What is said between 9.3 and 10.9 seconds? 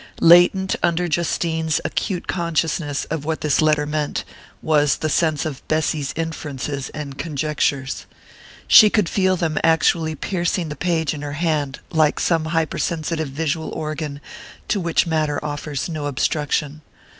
them actually piercing the